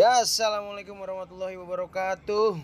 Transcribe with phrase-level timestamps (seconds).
[0.00, 2.56] Ya, assalamualaikum warahmatullahi wabarakatuh.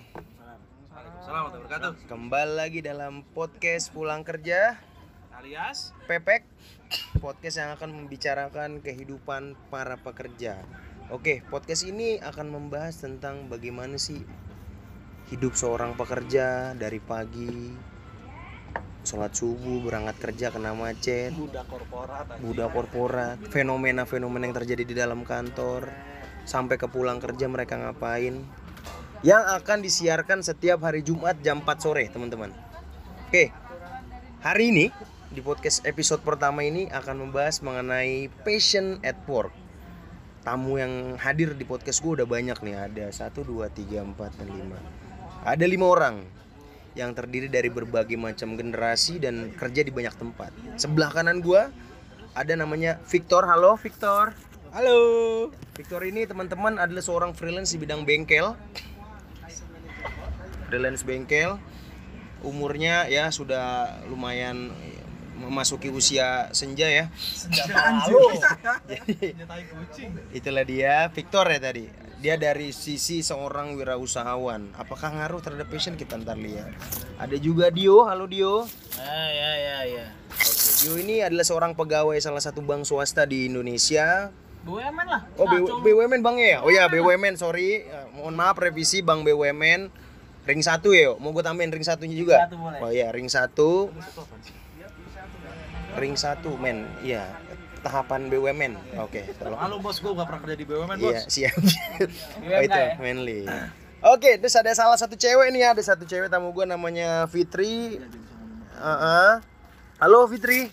[2.09, 4.81] Kembali lagi dalam podcast pulang kerja
[5.37, 6.49] Alias Pepek,
[7.21, 10.65] podcast yang akan membicarakan kehidupan para pekerja.
[11.13, 14.25] Oke, podcast ini akan membahas tentang bagaimana sih
[15.29, 17.77] hidup seorang pekerja dari pagi
[19.05, 22.27] sholat subuh berangkat kerja kena macet budak korporat.
[22.41, 25.93] budak korporat fenomena-fenomena yang terjadi di dalam kantor
[26.47, 28.41] sampai ke pulang kerja mereka ngapain
[29.21, 32.55] yang akan disiarkan setiap hari Jumat jam 4 sore teman-teman
[33.29, 33.51] oke
[34.41, 34.87] hari ini
[35.35, 39.51] di podcast episode pertama ini akan membahas mengenai passion at work
[40.47, 44.49] tamu yang hadir di podcast gue udah banyak nih ada 1, 2, 3, 4, dan
[44.49, 45.07] 5
[45.47, 46.17] ada lima orang
[46.97, 50.51] yang terdiri dari berbagai macam generasi dan kerja di banyak tempat.
[50.81, 51.69] Sebelah kanan gua
[52.33, 53.45] ada namanya Victor.
[53.45, 54.33] Halo Victor.
[54.73, 54.99] Halo.
[55.77, 58.57] Victor ini teman-teman adalah seorang freelance di bidang bengkel.
[60.67, 61.61] Freelance bengkel.
[62.43, 64.73] Umurnya ya sudah lumayan
[65.37, 67.05] memasuki usia senja ya.
[67.69, 68.41] Lalu.
[68.91, 70.11] Jadi Nyetai kucing.
[70.33, 71.85] itulah dia Victor ya tadi.
[72.17, 74.73] Dia dari sisi seorang wirausahawan.
[74.81, 76.73] Apakah ngaruh terhadap passion kita ntar lihat.
[77.21, 78.09] Ada juga Dio.
[78.09, 78.65] Halo Dio.
[78.97, 80.07] Ah ya ya ya.
[80.33, 84.33] Oke, Dio ini adalah seorang pegawai salah satu bank swasta di Indonesia.
[84.67, 85.23] BUMN lah.
[85.39, 86.59] Oh, BW BUMN banknya ya?
[86.67, 87.87] Oh ya, BUMN, sorry.
[87.87, 89.95] Eh, mohon maaf revisi Bank BUMN.
[90.47, 91.23] Ring satu ya, yuk.
[91.23, 92.47] mau gue tambahin ring satunya juga.
[92.47, 92.79] satu boleh.
[92.83, 93.91] Oh iya, ring satu.
[95.99, 96.87] Ring satu, men.
[97.03, 97.27] Iya,
[97.83, 98.75] tahapan BUMN.
[99.03, 99.59] Oke, tolong.
[99.59, 101.15] Halo bos, gua gak pernah kerja di BUMN bos.
[101.15, 101.55] Iya, siap.
[102.47, 102.95] Oh itu, ya?
[102.99, 103.43] manly.
[104.07, 107.99] Oke, terus ada salah satu cewek nih, ada satu cewek tamu gue namanya Fitri.
[108.77, 109.43] Uh-uh.
[109.99, 110.71] Halo Fitri.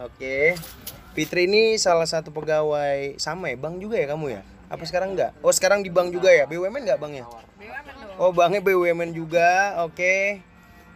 [0.00, 0.56] Oke.
[1.20, 4.42] Fitri ini salah satu pegawai sama ya, bank juga ya kamu ya?
[4.72, 5.36] Apa sekarang enggak?
[5.44, 6.48] Oh, sekarang di bank juga ya?
[6.48, 7.28] BUMN enggak banknya?
[8.16, 9.76] Oh, banknya BUMN juga.
[9.84, 10.40] Oke.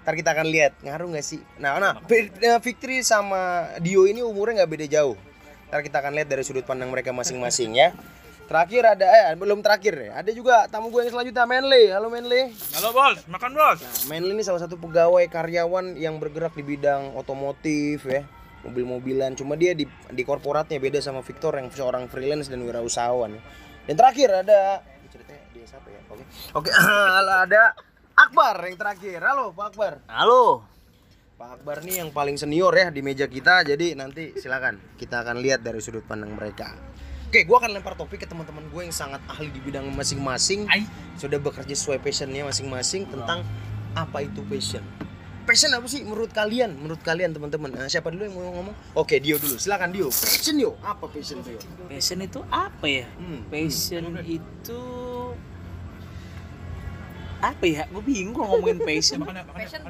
[0.01, 1.45] Ntar kita akan lihat ngaruh nggak sih.
[1.61, 2.01] Nah, nah,
[2.41, 5.13] nah, Fitri sama Dio ini umurnya nggak beda jauh.
[5.69, 7.93] Ntar kita akan lihat dari sudut pandang mereka masing-masing ya.
[8.49, 10.25] Terakhir ada eh belum terakhir ya.
[10.25, 11.93] Ada juga tamu gue yang selanjutnya Menli.
[11.93, 12.49] Halo Menli.
[12.81, 13.77] Halo bos, makan bos.
[13.85, 18.25] Nah, Menli ini salah satu pegawai karyawan yang bergerak di bidang otomotif ya,
[18.65, 19.37] mobil-mobilan.
[19.37, 23.37] Cuma dia di di korporatnya beda sama Victor yang seorang freelance dan wirausahawan.
[23.85, 24.81] Dan terakhir ada
[25.13, 26.01] ceritanya dia siapa ya?
[26.09, 26.25] Oke.
[26.57, 26.71] Oke,
[27.45, 27.77] ada
[28.15, 29.21] Akbar yang terakhir.
[29.21, 29.93] Halo Pak Akbar.
[30.09, 30.65] Halo.
[31.35, 33.67] Pak Akbar nih yang paling senior ya di meja kita.
[33.67, 36.73] Jadi nanti silakan kita akan lihat dari sudut pandang mereka.
[37.35, 40.71] Oke, gua akan lempar topik ke teman-teman gue yang sangat ahli di bidang masing-masing
[41.19, 43.43] sudah bekerja sesuai passionnya masing-masing tentang
[43.99, 44.87] apa itu passion.
[45.45, 46.73] Passion apa sih menurut kalian?
[46.73, 47.69] Menurut kalian teman-teman?
[47.69, 48.75] Nah, siapa dulu yang mau ngomong?
[48.97, 49.55] Oke, Dio dulu.
[49.55, 50.09] Silakan Dio.
[50.09, 50.73] Passion Dio.
[50.81, 51.61] Apa passion Dio?
[51.85, 53.05] Passion itu apa ya?
[53.15, 53.45] Hmm.
[53.47, 54.81] Passion itu
[57.39, 57.85] apa ya?
[57.87, 59.21] Gue bingung kalau ngomongin passion.
[59.21, 59.81] Makan makan makan.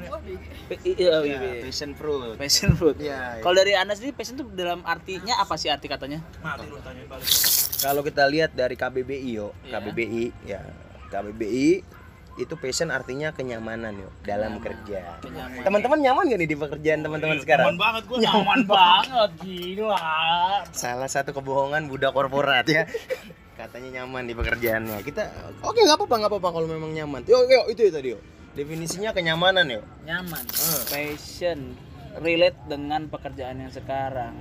[0.67, 1.61] Pa- iya, Ya, iya, iya.
[1.63, 2.35] passion fruit.
[2.35, 2.99] Passion fruit.
[2.99, 3.41] Ya, ya.
[3.41, 6.19] Kalau dari anda sendiri passion itu dalam artinya apa sih arti katanya?
[6.43, 7.31] Mati lu tanya balik.
[7.79, 9.71] Kalau kita lihat dari KBBI yo, Iya.
[9.71, 10.59] KBBI ya.
[11.07, 11.69] KBBI
[12.35, 15.19] itu passion artinya kenyamanan yo dalam kerja.
[15.23, 15.63] Kenyamanan.
[15.63, 17.65] Teman-teman nyaman gak nih di pekerjaan teman-teman sekarang?
[17.71, 18.17] Nyaman banget gua.
[18.19, 20.03] Nyaman banget gila.
[20.75, 22.83] Salah satu kebohongan budak korporat ya.
[23.59, 24.99] Katanya nyaman di pekerjaannya.
[24.99, 25.23] Kita
[25.63, 27.23] oke nggak apa-apa nggak apa-apa kalau memang nyaman.
[27.23, 28.19] Yo yo itu ya tadi yo.
[28.51, 29.81] Definisinya kenyamanan yo.
[30.03, 30.43] Nyaman.
[30.43, 30.81] Hmm.
[30.91, 31.59] Passion
[32.19, 34.35] relate dengan pekerjaan yang sekarang.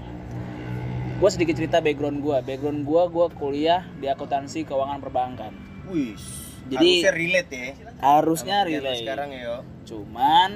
[1.23, 2.39] Gue sedikit cerita background gue.
[2.43, 5.55] Background gue, gue kuliah di akuntansi keuangan perbankan.
[5.87, 6.19] Wih.
[6.65, 7.71] Jadi- harusnya relate ya.
[8.01, 9.01] Harusnya relate.
[9.05, 9.55] sekarang ya.
[9.85, 10.51] Cuman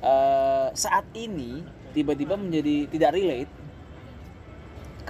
[0.00, 1.60] eh, saat ini
[1.92, 3.52] tiba-tiba menjadi tidak relate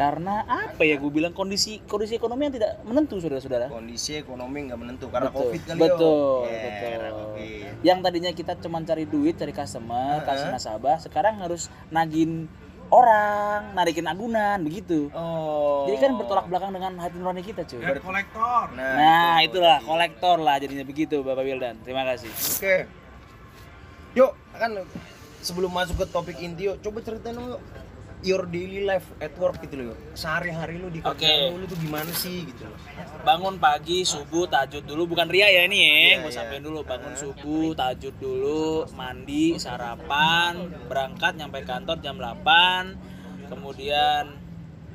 [0.00, 3.68] karena apa ya gue bilang kondisi kondisi ekonomi yang tidak menentu saudara-saudara.
[3.68, 6.48] Kondisi ekonomi nggak menentu karena Betul, covid kali betul, yo.
[6.48, 7.10] Ya, betul.
[7.10, 7.70] Covid.
[7.84, 10.24] Yang tadinya kita cuma cari duit, cari customer, Heeh.
[10.24, 12.48] kasih nasabah, sekarang harus nagin
[12.90, 15.08] orang, narikin agunan begitu.
[15.14, 15.86] Oh.
[15.86, 17.80] Jadi kan bertolak belakang dengan hati nurani kita, cuy.
[17.80, 18.64] Dan kolektor.
[18.74, 19.56] Nah, itu.
[19.56, 21.78] itulah kolektor lah jadinya begitu, Bapak Wildan.
[21.86, 22.30] Terima kasih.
[22.30, 22.76] Oke.
[24.18, 24.70] Yuk, kan
[25.40, 27.62] sebelum masuk ke topik inti yuk, coba ceritain dong yuk.
[28.20, 29.96] Your daily life at work gitu loh.
[30.12, 32.76] Sehari-hari lu di kerjaan lu tuh gimana sih gitu loh.
[33.24, 35.16] bangun pagi subuh tahajud dulu.
[35.16, 36.36] Bukan ria ya ini ya Iya, gue iya.
[36.36, 36.84] sampein dulu.
[36.84, 44.36] Bangun subuh tahajud dulu mandi sarapan berangkat nyampe kantor jam 8 kemudian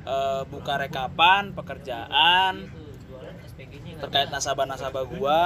[0.06, 2.70] eh, buka rekapan pekerjaan.
[4.06, 5.44] Terkait nasabah-nasabah gua.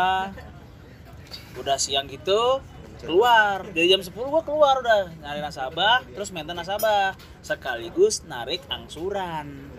[1.56, 2.60] Udah siang gitu
[3.00, 9.70] keluar dari jam 10 gua keluar udah nyari nasabah terus maintain nasabah sekaligus narik angsuran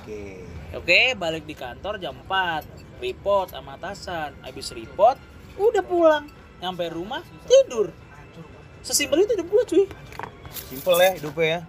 [0.00, 0.42] Oke.
[0.70, 3.02] Oke, balik di kantor jam 4.
[3.02, 4.32] Report sama atasan.
[4.40, 5.18] Habis report,
[5.58, 6.24] udah pulang.
[6.62, 7.90] Nyampe rumah, tidur.
[8.80, 9.84] Sesimpel itu hidup gue cuy.
[10.50, 11.60] Simple ya hidupnya ya.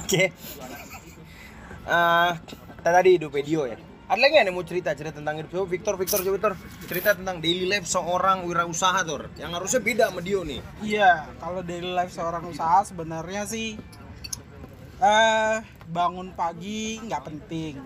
[0.00, 0.24] Oke.
[1.80, 2.32] Eh,
[2.82, 3.78] tadi hidup video ya.
[4.10, 6.54] Ada lagi yang mau cerita cerita tentang hidup Coba Victor Victor coba Victor
[6.90, 10.58] cerita tentang daily life seorang wirausaha tuh yang harusnya beda sama Dio nih.
[10.82, 13.78] Iya, kalau daily life seorang usaha sebenarnya sih
[14.98, 17.78] eh bangun pagi nggak penting.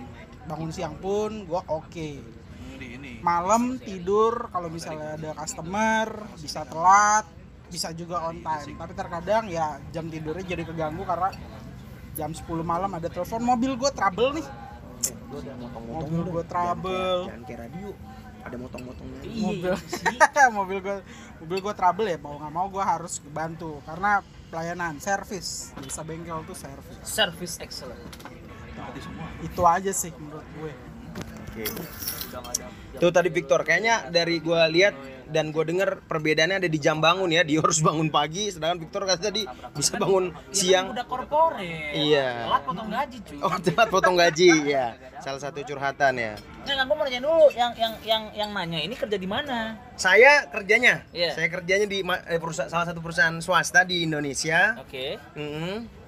[0.48, 2.10] Bangun siang pun gua oke.
[3.20, 6.08] Malam tidur kalau misalnya ada customer
[6.40, 7.28] bisa telat,
[7.68, 8.80] bisa juga on time.
[8.80, 11.36] Tapi terkadang ya jam tidurnya jadi keganggu karena
[12.16, 14.63] jam 10 malam ada telepon mobil gue trouble nih.
[15.84, 17.18] Mobil gue trouble.
[17.30, 17.90] Jangan kayak radio.
[18.44, 19.20] Ada motong-motongnya.
[19.40, 19.72] mobil
[20.60, 20.96] mobil gue
[21.40, 24.20] mobil gue trouble ya mau nggak mau gue harus bantu karena
[24.52, 27.96] pelayanan servis bisa bengkel tuh servis Service excellent.
[29.40, 30.72] itu aja sih menurut gue
[31.54, 31.64] Oke.
[32.98, 34.98] Tuh tadi Victor, kayaknya dari gua lihat
[35.28, 37.42] dan gua denger perbedaannya ada di jam bangun ya.
[37.42, 39.42] Dia harus bangun pagi, sedangkan Victor kata tadi
[39.72, 40.90] bisa bangun siang.
[40.90, 41.62] Udah korporat.
[41.92, 42.46] Iya.
[42.46, 43.38] Telat potong gaji cuy.
[43.40, 44.86] Oh, telat potong gaji ya.
[45.20, 46.32] Salah satu curhatan ya.
[46.64, 49.76] Nah, gue mau nanya dulu yang yang yang yang nanya ini kerja di mana?
[49.94, 51.36] Saya kerjanya, Iya.
[51.36, 54.76] saya kerjanya di eh, perusahaan salah satu perusahaan swasta di Indonesia.
[54.80, 55.20] Oke.
[55.36, 56.04] Mm-mm.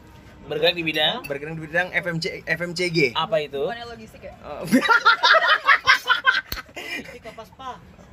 [0.46, 2.98] Bergerak di bidang Bergerak di bidang FMC FMCG.
[3.18, 3.66] apa itu?
[3.66, 3.74] Oh,
[4.46, 4.62] Oh,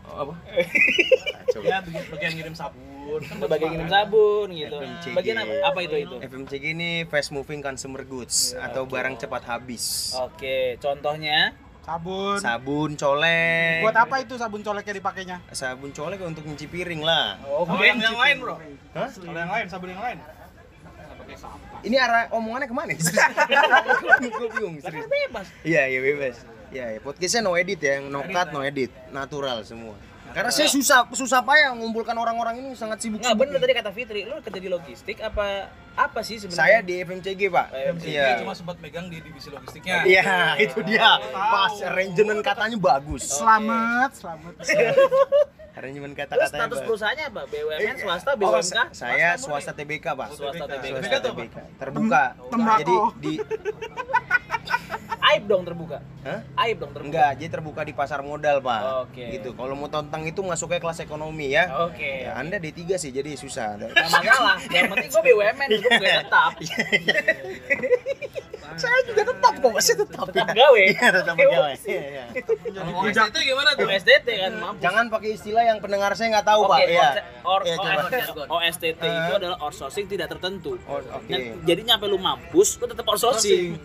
[0.06, 0.34] apa?
[1.54, 1.80] Ya,
[2.10, 3.22] bagian, ngirim sabun.
[3.22, 4.10] Kan Bagian ngirim semangat.
[4.10, 4.74] sabun gitu.
[4.76, 5.14] FMCG.
[5.14, 6.16] Bagian apa, apa itu itu?
[6.18, 10.18] FMCG ini fast moving consumer goods atau barang cepat habis.
[10.18, 11.54] Oke, contohnya
[11.86, 13.86] sabun Sabun colek.
[13.86, 17.38] buat apa itu sabun coleknya dipakainya Sabun colek untuk nyuci piring lah.
[17.46, 18.56] Oh, yang, yang lain, Bro.
[18.98, 19.08] Hah?
[19.08, 20.18] Kalau yang lain, sabun yang lain.
[21.84, 22.92] Ini arah omongannya ke mana?
[22.98, 24.80] Gue bingung.
[24.80, 25.06] serius.
[25.06, 25.48] bebas.
[25.62, 26.36] Iya, iya bebas.
[26.74, 27.00] Iya, ya.
[27.00, 29.94] podcastnya no edit ya, yang no cut, no edit, natural semua.
[30.34, 33.22] Karena saya susah susah payah mengumpulkan orang-orang ini sangat sibuk.
[33.22, 36.58] Nggak bener tadi kata Fitri, lu kerja di logistik apa apa sih sebenarnya?
[36.58, 37.68] Saya di FMCG pak.
[37.70, 38.26] FMCG, Iya.
[38.26, 40.02] Dia cuma sempat megang di divisi logistiknya.
[40.04, 41.22] Iya, itu dia.
[41.30, 43.30] Pas arrangement katanya bagus.
[43.30, 44.54] selamat selamat
[45.74, 47.42] Arrangement Terus kata-katanya status perusahaannya apa?
[47.46, 48.62] BUMN, Eh, swasta, oh, BUMK?
[48.64, 50.28] sa- saya swasta TBK pak.
[50.34, 50.94] Swasta TBK.
[50.96, 51.56] Swasta TBK.
[51.78, 52.24] Terbuka.
[52.48, 52.78] Tembakau.
[52.80, 53.34] Jadi di
[55.24, 56.04] Aib dong terbuka.
[56.28, 56.44] Hah?
[56.60, 57.08] Aib dong terbuka.
[57.08, 58.82] Enggak, jadi terbuka di pasar modal, Pak.
[59.08, 59.40] Oke.
[59.40, 59.56] Gitu.
[59.56, 61.72] Kalau mau tentang itu masuknya kelas ekonomi ya.
[61.88, 62.28] Oke.
[62.28, 63.80] Ya, Anda D3 sih jadi susah.
[63.80, 64.60] Gak masalah.
[64.68, 66.52] Yang penting gue BUMN, gue gue tetap.
[68.74, 70.26] saya juga tetap kok, saya tetap.
[70.28, 70.82] Tetap gawe.
[70.82, 71.72] Iya, tetap gawe.
[71.86, 72.24] Iya, iya.
[72.74, 73.88] Kalau itu gimana tuh?
[73.88, 74.82] SDT kan, mampus.
[74.82, 76.80] Jangan pakai istilah yang pendengar saya nggak tahu, Pak.
[76.84, 76.90] Iya.
[76.90, 77.10] Iya,
[77.46, 77.62] or,
[78.50, 79.40] OSTT itu Eh.
[79.40, 80.76] adalah outsourcing tidak tertentu.
[80.84, 81.30] Oke.
[81.30, 83.78] Dan- jadi nyampe lu mampus, lu tetap outsourcing.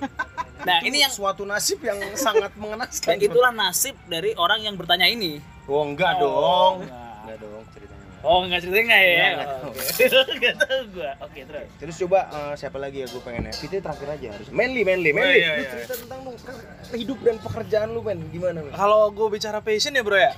[0.60, 3.08] Nah, ini yang suatu nasib yang sangat mengenaskan.
[3.08, 5.38] dan itulah nasib dari orang yang bertanya ini.
[5.64, 6.75] Oh, enggak Oh, dong.
[6.81, 6.96] enggak.
[7.20, 7.96] Enggak dong ceritanya.
[8.19, 9.06] Oh, enggak cerita enggak ya?
[9.06, 9.69] Enggak, enggak tahu.
[9.69, 10.05] Oke.
[10.34, 11.10] Enggak tahu gua.
[11.20, 11.66] Oke, terus.
[11.78, 13.52] Terus coba eh, siapa lagi ya gue pengen ya?
[13.52, 14.46] Fitri terakhir aja harus.
[14.50, 15.37] Manly, Manly, Oh, Manly.
[15.37, 15.70] iya, Lu iya.
[15.70, 16.62] cerita tentang lu ke-
[16.96, 18.19] hidup dan pekerjaan lu, Men.
[18.28, 18.72] Gimana, Men?
[18.72, 20.33] Kalau gue bicara passion ya, Bro ya?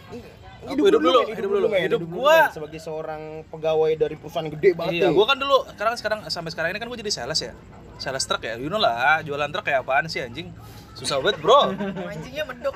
[0.62, 1.32] Hidup, hidup dulu, Men.
[1.32, 1.66] hidup dulu.
[1.66, 1.80] Men.
[1.82, 2.52] Hidup dulu, gua- Men.
[2.52, 4.92] sebagai seorang pegawai dari perusahaan gede banget.
[4.98, 7.56] Iya, gue kan dulu sekarang sekarang sampai sekarang ini kan gue jadi sales ya.
[8.00, 8.56] Sales truk ya.
[8.56, 10.48] You know lah, jualan truk kayak apaan sih anjing?
[10.96, 11.76] Susah banget, Bro.
[12.08, 12.74] Anjingnya mendok.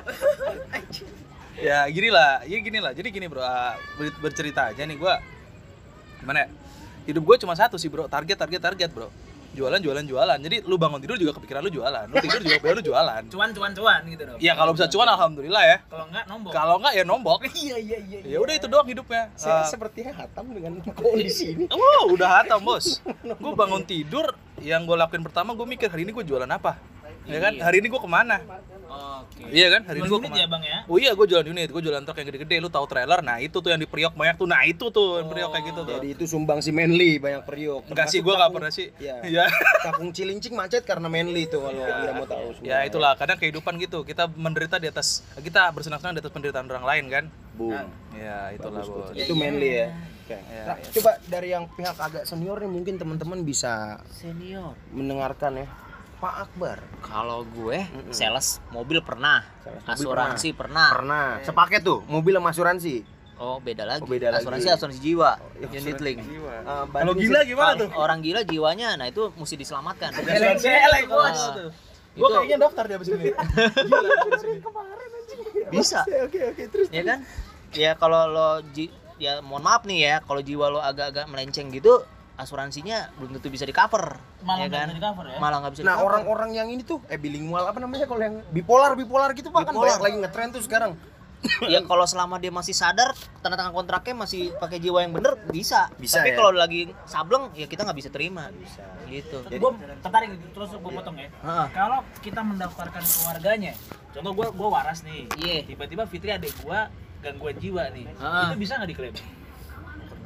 [1.67, 2.93] ya gini lah, ya gini lah.
[2.93, 3.41] Jadi gini, Bro.
[3.41, 5.17] ah, ber- bercerita aja nih gua
[6.21, 6.49] gimana ya?
[7.05, 8.05] Hidup gue cuma satu sih, Bro.
[8.05, 9.09] Target, target, target, Bro.
[9.55, 10.37] Jualan, jualan, jualan.
[10.37, 12.05] Jadi lu bangun tidur juga kepikiran lu jualan.
[12.05, 13.21] Lu tidur juga kepikiran lu jualan.
[13.33, 14.37] Cuan, cuan, cuan gitu dong.
[14.37, 15.77] Ya kalau bisa cuan alhamdulillah ya.
[15.87, 16.51] Kalau enggak nombok.
[16.51, 17.39] Kalau enggak ya nombok.
[17.55, 18.19] Iya, iya, iya.
[18.27, 19.31] Ya udah itu doang hidupnya.
[19.33, 21.65] Saya Ah, sepertinya hatam dengan kondisi ini.
[21.71, 22.99] Wow, udah hatam bos.
[23.23, 26.77] Gue bangun tidur, yang gue lakuin pertama gue mikir hari ini gue jualan apa.
[27.25, 28.37] Ya kan, hari ini gue ke mana?
[28.85, 29.41] Oke.
[29.47, 30.47] Iya kan, hari ini Jual gue unit ya?
[30.47, 30.79] Bang ya?
[30.85, 33.57] Oh iya, gue jualan unit, gue jualan truk yang gede-gede, lu tahu trailer, nah itu
[33.57, 35.93] tuh yang di priok banyak tuh, nah itu tuh yang priok kayak gitu tuh.
[35.95, 37.83] Jadi itu sumbang si Manly banyak periuk.
[37.85, 38.87] Enggak sih, gue gak kakung- pernah sih.
[38.95, 39.15] Iya.
[39.23, 39.45] Iya.
[39.85, 42.65] Kakung Cilincing macet karena Manly itu kalau Anda mau tahu semua.
[42.65, 46.85] Ya itulah, kadang kehidupan gitu, kita menderita di atas, kita bersenang-senang di atas penderitaan orang
[46.85, 47.25] lain kan.
[47.53, 47.85] Boom.
[48.13, 49.11] Ya itulah bos.
[49.11, 49.87] Itu Manly ya.
[50.25, 50.33] Oke.
[50.33, 50.89] Iya, Nah, iya.
[50.91, 54.73] coba dari yang pihak agak senior nih mungkin teman-teman bisa Senior.
[54.89, 55.67] mendengarkan ya.
[56.15, 60.89] Pak Akbar Kalau gue sales mobil pernah, Sales mobil asuransi pernah.
[60.89, 62.95] pernah sepaket tuh mobil sama asuransi.
[63.35, 63.99] Oh beda lagi.
[63.99, 64.41] Oh, beda lagi.
[64.41, 66.23] asuransi asuransi jiwa, iya, unit link.
[66.23, 66.31] Eh,
[66.63, 67.89] Kalau banding gila gimana tuh?
[67.93, 70.15] Orang gila jiwanya, nah itu mesti diselamatkan.
[70.15, 71.35] Geleng-geleng bos.
[71.35, 71.67] Ah,
[72.15, 73.27] Gue kayaknya daftar di abis ini.
[75.67, 76.87] bisa, Oke oke terus.
[76.89, 77.19] ya kan?
[77.75, 82.07] Ya kalau lo ji- ya mohon maaf nih ya, kalau jiwa lo agak-agak melenceng gitu,
[82.35, 85.37] asuransinya belum tentu bisa di cover Malah ya nggak kan bisa di-cover ya?
[85.37, 88.91] malah nggak bisa Nah orang-orang yang ini tuh eh bilingual apa namanya kalau yang bipolar
[88.93, 89.87] bipolar gitu pak kan Bipolar.
[89.89, 90.93] banyak lagi ngetren tuh sekarang.
[91.69, 95.93] ya kalau selama dia masih sadar tanda tangan kontraknya masih pakai jiwa yang bener bisa,
[95.93, 96.35] Bisa, tapi ya?
[96.35, 101.13] kalau lagi sableng ya kita nggak bisa terima bisa gitu gue tertarik terus gue potong
[101.15, 101.67] ya Heeh.
[101.69, 103.77] kalau kita mendaftarkan keluarganya
[104.09, 105.69] contoh gue gue waras nih Iya.
[105.69, 106.79] tiba-tiba Fitri adik gue
[107.21, 108.49] gangguan jiwa nih Ah.
[108.49, 109.13] itu bisa nggak diklaim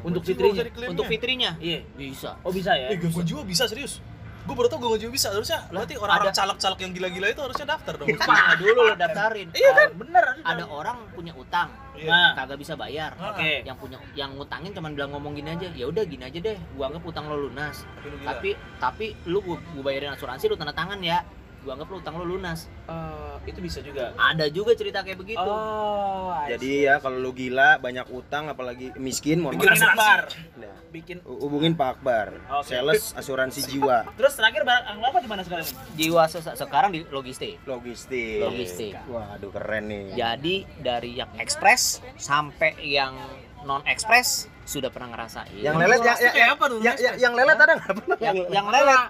[0.04, 0.64] untuk Fitrinya.
[0.88, 1.52] untuk fitrinya?
[1.60, 1.84] Iya.
[1.96, 2.40] Bisa.
[2.44, 2.94] Oh bisa ya?
[2.94, 4.00] Eh, gangguan jiwa bisa serius.
[4.48, 5.30] Gue baru tau gangguan jiwa bisa.
[5.30, 8.08] Harusnya berarti orang-orang caleg-caleg yang gila-gila itu harusnya daftar dong.
[8.30, 9.48] Nah, dulu lo daftarin.
[9.52, 9.90] Iya kan?
[10.00, 10.64] Bener ada.
[10.72, 11.70] Orang punya utang.
[12.00, 12.32] Nah.
[12.32, 13.12] kagak bisa bayar.
[13.20, 13.68] Oke.
[13.68, 15.68] Yang punya yang ngutangin cuman bilang ngomong gini aja.
[15.76, 16.58] Ya udah gini aja deh.
[16.80, 17.84] Gua anggap utang lo lunas.
[18.24, 21.20] Tapi tapi lu gua, gua bayarin asuransi lu tanda tangan ya
[21.60, 25.38] gua anggap lu utang lo lunas Eh, itu bisa juga ada juga cerita kayak begitu
[25.40, 30.26] oh Jadi ya kalau lu gila banyak utang apalagi miskin mohon Bikin akbar.
[30.56, 32.34] Nah, bikin hu- hubungin Pak Akbar.
[32.56, 32.72] Oke.
[32.72, 37.62] Sales asuransi jiwa, terus terakhir barang apa di mana sekarang jiwa se- sekarang di logistik
[37.64, 38.42] logistik.
[38.42, 38.94] Logistik.
[39.06, 40.06] Waduh keren nih.
[40.16, 43.14] jadi dari yang ekspres sampai yang
[43.62, 46.80] non ekspres sudah pernah ngerasain Yang lelet ya, ya, kayak apa tuh?
[46.80, 47.96] ya, ya, yang lelet ada nggak?
[48.18, 49.02] yang, yang lelet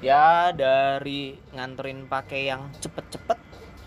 [0.00, 3.38] ya dari nganterin pakai yang cepet-cepet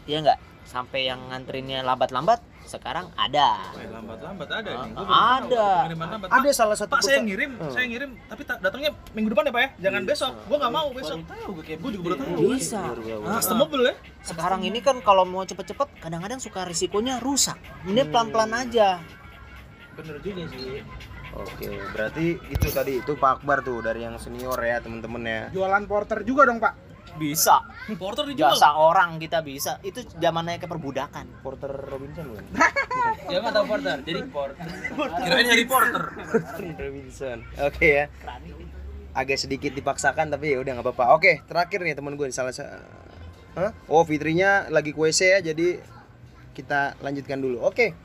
[0.06, 4.92] ya enggak sampai yang nganterinnya lambat-lambat sekarang ada lambat-lambat ada nih.
[4.92, 5.56] Gua Ah, baru tahu.
[5.56, 6.36] ada.
[6.36, 7.72] Ada salah satu Pak, saya ngirim, Hmm.
[7.72, 9.70] saya ngirim, tapi ta- datangnya minggu depan ya Pak ya?
[9.88, 10.32] Jangan besok.
[10.44, 11.18] Gua nggak mau besok.
[11.24, 12.52] tahu gue kayak Gue juga baru tahu.
[12.52, 12.82] bisa
[13.40, 13.96] Customable ya?
[14.22, 19.00] sekarang ini kan kalau mau cepet-cepet kadang-kadang suka risikonya rusak ini pelan-pelan aja
[19.96, 20.84] bener juga sih
[21.38, 25.42] Oke, berarti itu tadi itu Pak Akbar tuh dari yang senior ya temen-temen ya.
[25.52, 26.90] Jualan porter juga dong, Pak.
[27.16, 27.66] bisa
[27.98, 28.54] Porter dijual.
[28.54, 32.46] jasa orang kita bisa itu zamannya keperbudakan Porter Robinson bukan?
[33.32, 34.66] dia nggak tahu porter jadi porter
[35.18, 36.04] Kirain Harry Potter.
[36.78, 37.38] Robinson.
[37.58, 38.06] Oke ya.
[39.16, 41.18] Agak sedikit dipaksakan tapi ya udah nggak apa-apa.
[41.18, 42.86] Oke, terakhir nih teman gue salah sa-
[43.58, 43.74] Hah?
[43.90, 45.82] Oh, Fitrinya lagi ke WC ya, jadi
[46.54, 47.66] kita lanjutkan dulu.
[47.66, 47.98] Oke.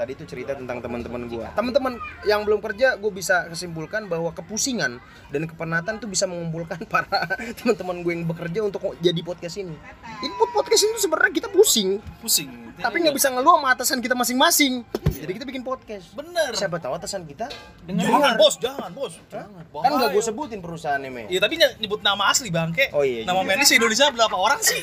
[0.00, 1.44] Tadi itu cerita tentang teman-teman gue.
[1.52, 4.96] Teman-teman yang belum kerja, gue bisa kesimpulkan bahwa kepusingan
[5.28, 7.28] dan kepenatan tuh bisa mengumpulkan para
[7.60, 9.76] teman-teman gue yang bekerja untuk jadi podcast ini.
[10.24, 12.48] Input podcast itu sebenarnya kita pusing, Pusing.
[12.80, 14.88] tapi nggak bisa ngeluh sama atasan kita masing-masing.
[15.20, 16.16] Jadi kita bikin podcast.
[16.16, 16.56] Bener.
[16.56, 17.52] Siapa tahu atasan kita
[17.84, 19.20] Jangan bos, jangan bos.
[19.28, 19.68] Jangan.
[19.68, 22.88] kan nggak gue sebutin perusahaannya me Iya tapi ny- nyebut nama asli bangke.
[22.96, 24.80] Oh, iya, Nama se Indonesia berapa orang sih?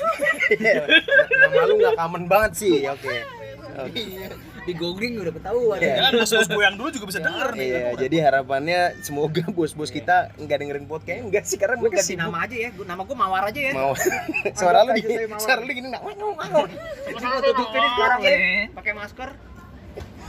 [1.41, 3.37] nama lu nggak common banget sih oke Oke.
[4.67, 5.77] di googling udah ketahuan.
[5.77, 5.93] Iya.
[5.96, 7.67] Jangan bos-bos gue yang dulu juga bisa denger nih.
[7.67, 12.13] Iya, jadi harapannya semoga bos-bos kita nggak dengerin podcast enggak sih karena gue mereka kasih
[12.13, 12.25] sibuk.
[12.25, 12.69] nama aja ya.
[12.74, 13.72] Nama gue mawar aja ya.
[13.72, 13.91] Mau
[14.60, 15.39] suara lu gini Mawar.
[15.39, 16.63] suara lu gini nggak mau mau
[17.07, 18.36] Gue tutupin ini sekarang ya.
[18.74, 19.29] pakai masker.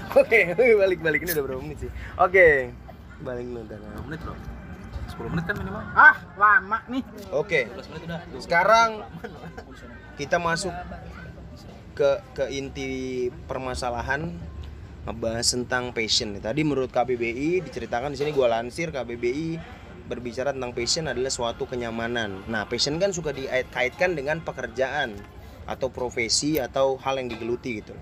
[0.09, 1.91] Oke balik balik ini udah berapa menit sih?
[2.17, 2.73] Oke
[3.21, 3.81] balik lu ntar.
[4.05, 4.35] Menit bro.
[5.09, 5.83] 10 menit kan minimal.
[5.93, 7.03] Ah, lama nih.
[7.29, 8.21] oke 11 menit udah.
[8.39, 9.03] sekarang
[10.15, 10.71] kita masuk
[11.99, 14.31] ke ke inti permasalahan
[15.03, 16.39] ngebahas tentang passion.
[16.39, 19.59] Tadi menurut KBBI diceritakan di sini gua lansir KBBI
[20.07, 22.47] berbicara tentang passion adalah suatu kenyamanan.
[22.47, 25.19] Nah, passion kan suka dikaitkan dengan pekerjaan
[25.69, 27.93] atau profesi atau hal yang digeluti gitu.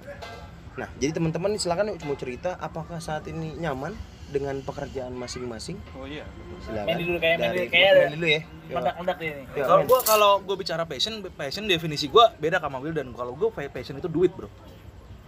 [0.77, 5.79] Nah, jadi teman-teman silakan mau cerita apakah saat ini nyaman dengan pekerjaan masing-masing?
[5.95, 6.27] Oh iya.
[6.67, 6.87] Silakan.
[6.91, 8.41] Mandy dulu, kayak Dari- kayak dulu ya.
[8.67, 8.75] Yuk.
[8.75, 13.15] meledak-meledak ini Kalau gua kalau gua bicara passion, passion definisi gua beda sama Will dan
[13.15, 14.51] kalau gua passion itu duit, Bro.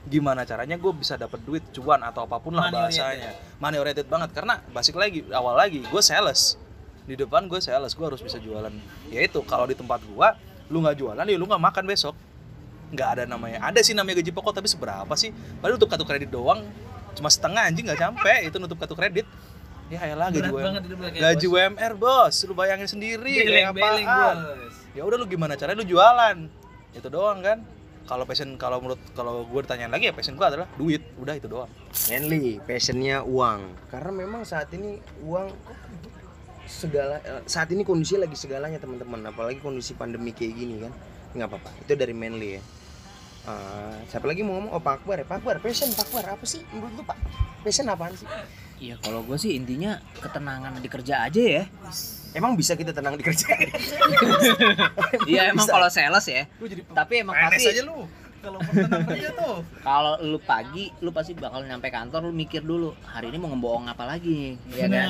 [0.09, 3.31] Gimana caranya gue bisa dapat duit, cuan atau apa pun lah Money bahasanya.
[3.61, 6.57] Money oriented banget karena basic lagi awal lagi gue sales.
[7.05, 8.73] Di depan gue sales, gue harus bisa jualan.
[9.13, 10.33] Ya itu kalau di tempat gua
[10.73, 12.17] lu nggak jualan ya lu nggak makan besok.
[12.89, 13.61] Nggak ada namanya.
[13.61, 15.29] Ada sih namanya gaji pokok tapi seberapa sih?
[15.61, 16.65] Padahal untuk kartu kredit doang
[17.19, 19.27] cuma setengah anjing nggak sampai itu nutup kartu kredit.
[19.89, 20.83] Ya elah gaji UMR.
[21.17, 21.47] Gaji.
[21.49, 24.37] UMR bos, lu bayangin sendiri kayak apaan.
[24.93, 26.37] Ya udah lu gimana caranya lu jualan.
[26.93, 27.65] Itu doang kan.
[28.09, 31.49] Kalau passion kalau menurut kalau gue ditanyain lagi ya passion gue adalah duit, udah itu
[31.49, 31.69] doang.
[32.09, 33.89] Manly, passionnya uang.
[33.93, 35.53] Karena memang saat ini uang
[36.69, 39.29] segala eh, saat ini kondisi lagi segalanya teman-teman.
[39.29, 40.93] Apalagi kondisi pandemi kayak gini kan.
[41.37, 41.71] Nggak apa-apa.
[41.85, 42.63] Itu dari Manly ya.
[43.49, 44.73] Eh, siapa lagi mau ngomong?
[44.77, 45.27] Oh Pak Akbar ya.
[45.27, 47.17] Pak Akbar, passion Pak Akbar apa sih menurut lu Pak?
[47.65, 48.29] Passion apaan sih?
[48.79, 51.65] Iya kalau gue sih intinya ketenangan di kerja aja ya.
[52.37, 53.59] Emang bisa kita tenang di kerjaan?
[55.31, 56.45] Iya emang kalau sales ya.
[56.93, 58.05] Tapi emang pasti aja lu.
[58.39, 58.59] Kalau
[59.09, 59.57] aja tuh.
[59.81, 63.87] kalau lu pagi lu pasti bakal nyampe kantor lu mikir dulu hari ini mau ngebohong
[63.87, 65.09] apa lagi ya kan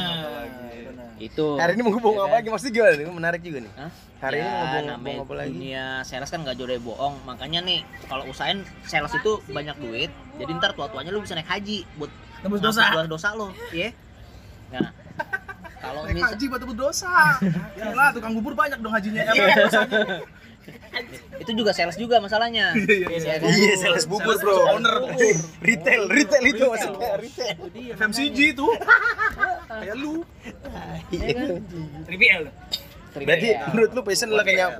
[0.88, 2.48] Nah, itu Hari ini mau ngomong apa lagi?
[2.48, 2.94] Maksudnya gimana?
[2.94, 3.06] nih?
[3.10, 3.72] Menarik juga nih.
[3.74, 3.90] Hah?
[4.18, 5.50] Hari ini Ya, mau ngomong namanya ngomong apa lagi?
[5.52, 10.10] dunia sales kan nggak jauh dari bohong makanya nih kalau usahain sales itu banyak duit
[10.36, 12.86] jadi ntar tua tuanya lu bisa naik haji buat Tembus dosa.
[12.88, 13.90] dosa dosa lo ya
[14.68, 14.90] nah
[15.78, 17.10] kalau Naik misal haji buat tebus dosa.
[17.78, 19.22] Ya lah, tukang bubur banyak dong hajinya.
[19.30, 20.02] Dosanya?
[21.38, 23.48] Itu juga sales juga masalahnya Iya kan?
[23.48, 24.56] Iya, sales bubur, Sales Bro.
[24.74, 24.96] owner.
[25.58, 27.56] Retail, retail itu maksudnya retail.
[27.94, 28.66] FMCG itu.
[29.70, 30.14] Kayak lu.
[32.04, 32.42] Trivial.
[33.18, 34.78] Berarti menurut lu passion adalah kayak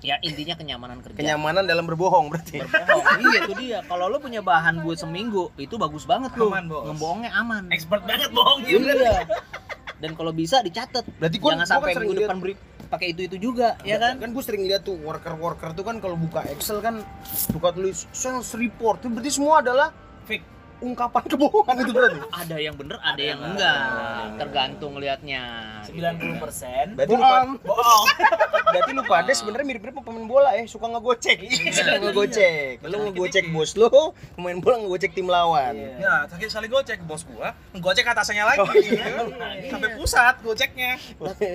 [0.00, 2.58] ya intinya kenyamanan kerja kenyamanan dalam berbohong berarti.
[2.58, 6.82] berbohong iya itu dia kalau lo punya bahan buat seminggu itu bagus banget Aman, Bos.
[6.88, 9.22] ngebohongnya aman Expert banget bohong iya
[9.96, 12.54] dan kalau bisa dicatat Berarti gua- jangan gua sampai kan sering minggu depan beri
[12.86, 16.16] pakai itu itu juga ya kan Kan gue sering lihat tuh worker-worker tuh kan kalau
[16.16, 19.02] buka Excel kan suka tulis sales report.
[19.04, 19.90] Itu berarti semua adalah
[20.24, 20.42] Fake.
[20.76, 22.18] ungkapan kebohongan itu berarti.
[22.32, 23.80] ada yang bener ada yang enggak
[24.36, 25.42] tergantung lihatnya
[25.86, 28.04] 90 persen Berarti lu, pa- bohong.
[28.72, 31.38] berarti lu pada sebenarnya mirip-mirip pemain bola ya, suka ngegocek.
[31.76, 32.82] suka ngegocek.
[32.82, 33.88] Lu ngegocek bos lu,
[34.34, 35.74] pemain bola ngegocek tim lawan.
[36.02, 38.66] Ya, sakit sekali gocek bos gua, ngegocek atasnya lagi.
[39.70, 40.98] Sampai pusat goceknya.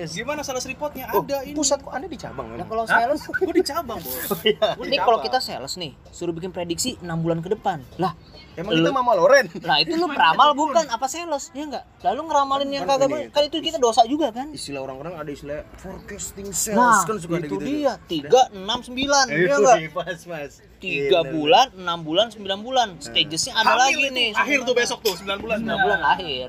[0.08, 1.12] Gimana sales reportnya?
[1.12, 1.56] Oh, Ada ini.
[1.56, 4.44] pusat kok Anda di cabang nah kalau sales Gua di cabang, Bos.
[4.84, 8.14] Ini kalau kita sales nih suruh bikin prediksi 6 bulan ke depan lah
[8.52, 9.48] Emang kita Mama Loren.
[9.64, 11.84] Nah itu lu peramal bukan apa sales ya enggak?
[12.04, 14.46] Lalu ngeramalin yang kagak kan itu kita dosa juga kan?
[14.52, 17.66] Istilah orang-orang ada istilah forecasting sales Nah kan suka ada itu gitu.
[17.66, 19.78] dia tiga enam sembilan ya enggak?
[19.90, 20.52] Pas, mas.
[20.78, 22.88] Tiga Iya, bulan, enam bulan, sembilan bulan.
[23.00, 24.14] Stagesnya ada Hamil lagi itu.
[24.14, 24.28] nih.
[24.34, 25.56] Akhir tuh besok tuh 9 bulan.
[25.58, 26.48] Sembilan bulan lahir.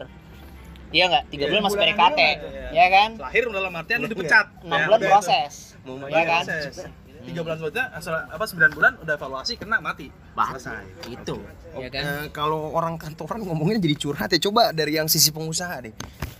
[0.93, 1.23] Iya enggak?
[1.31, 3.09] Tiga Iya, bulan masih bulan PDKT, bulan, ya kan?
[3.17, 4.45] Lahir dalam artian lu dipecat.
[4.61, 6.43] Enam bulan proses, ya main kan?
[6.45, 6.75] Proses.
[7.23, 10.11] Tiga bulan selanjutnya, asal apa 9 bulan udah evaluasi kena mati.
[10.35, 10.83] Selesai.
[11.07, 11.39] Itu,
[11.73, 12.03] ya kan?
[12.03, 15.93] Eh, kalau orang kantoran ngomongnya jadi curhat ya coba dari yang sisi pengusaha deh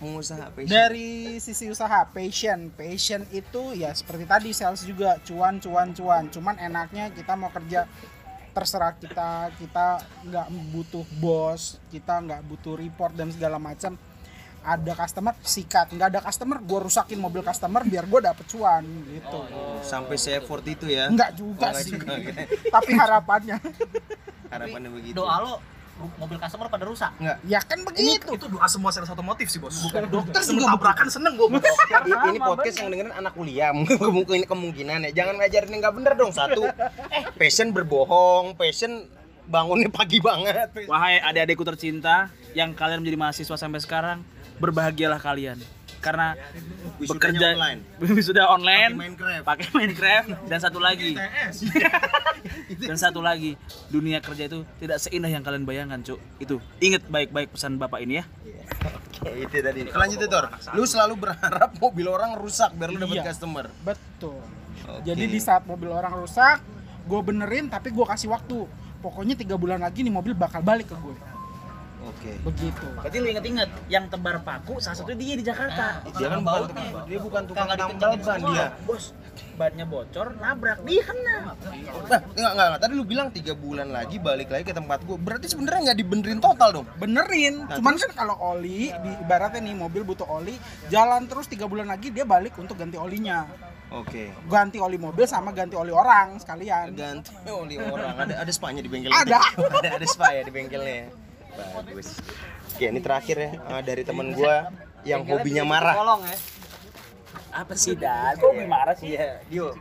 [0.04, 0.68] pengusaha passion.
[0.70, 2.68] dari sisi usaha passion.
[2.70, 5.16] Passion itu ya seperti tadi sales juga.
[5.24, 6.28] Cuan cuan cuan.
[6.28, 7.88] Cuman enaknya kita mau kerja
[8.52, 9.56] terserah kita.
[9.56, 13.96] Kita nggak butuh bos kita nggak butuh report dan segala macam.
[14.63, 15.92] Ada customer sikat.
[15.92, 19.39] Nggak ada customer gue rusakin mobil customer biar gue dapet cuan gitu.
[19.84, 21.08] Sampai se effort itu ya?
[21.12, 21.92] Nggak juga Nggak sih.
[21.96, 22.44] juga, oke.
[22.72, 23.58] tapi harapannya.
[24.48, 25.20] Harapannya begitu.
[25.20, 25.56] Doa lo
[26.20, 27.12] mobil customer pada rusak.
[27.20, 28.28] enggak ya kan begitu.
[28.34, 29.80] Itu doa semua sales otomotif sih, Bos.
[29.89, 31.48] Bukan dokter juga tabrakan seneng gua.
[31.58, 31.63] Bos.
[31.63, 33.70] I- ini podcast yang dengerin anak kuliah.
[34.18, 35.24] Mungkin kemungkinan ya.
[35.24, 36.32] Jangan ngajarin yang nggak bener dong.
[36.32, 37.24] Satu eh.
[37.36, 38.56] passion berbohong.
[38.56, 39.08] Passion
[39.48, 40.72] bangunnya pagi banget.
[40.88, 44.24] Wahai adik-adikku tercinta yang kalian menjadi mahasiswa sampai sekarang,
[44.60, 45.60] berbahagialah kalian.
[46.04, 46.36] Karena
[47.00, 47.80] bekerja online.
[48.28, 49.44] sudah online, Pakai Minecraft.
[49.44, 51.16] pakai Minecraft dan satu lagi.
[52.84, 53.56] Dan satu lagi
[53.88, 56.20] dunia kerja itu tidak seindah yang kalian bayangkan cuk.
[56.38, 58.28] Itu ingat baik-baik pesan bapak ini ya.
[59.16, 59.88] Oke, itu tadi.
[59.88, 60.52] Lanjut Tor.
[60.76, 63.32] Lu selalu berharap mobil orang rusak biar lu dapat Iya.
[63.32, 63.72] customer.
[63.82, 64.44] Betul.
[64.84, 65.08] Oke.
[65.08, 66.60] Jadi di saat mobil orang rusak,
[67.04, 68.68] gue benerin tapi gue kasih waktu.
[69.00, 71.16] Pokoknya tiga bulan lagi nih mobil bakal balik ke gue.
[72.04, 72.86] Oke Begitu.
[73.00, 77.20] berarti lu inget-inget yang tebar paku salah satu dia di Jakarta dia kan tukang dia
[77.20, 79.16] bukan tukang tambal ban dia bos
[79.54, 81.38] bannya bocor nabrak dia kena
[82.04, 82.82] Nah, enggak, enggak, enggak.
[82.82, 85.18] Tadi lu bilang tiga bulan lagi balik lagi ke tempat gua.
[85.18, 86.86] Berarti sebenarnya nggak dibenerin total dong.
[87.00, 87.66] Benerin.
[87.66, 90.56] Nah, Cuman kan kalau oli, di, ibaratnya nih mobil butuh oli,
[90.89, 93.48] jalan terus tiga bulan lagi dia balik untuk ganti olinya.
[93.94, 94.34] Oke.
[94.50, 96.98] Ganti oli mobil sama ganti oli orang sekalian.
[96.98, 98.18] Ganti oli orang.
[98.18, 99.13] Ada ada spanya di bengkel.
[99.13, 99.39] Ada.
[99.80, 101.23] ada ada spa ya di bengkelnya.
[101.54, 102.18] Bagus.
[102.74, 104.70] Oke, ini terakhir ya eh, dari temen gua
[105.06, 105.96] yang hobinya marah.
[106.26, 106.38] ya.
[107.54, 109.78] apa sih dan kok lebih marah sih Iya, Dio.